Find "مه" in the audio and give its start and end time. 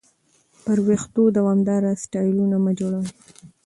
2.65-2.71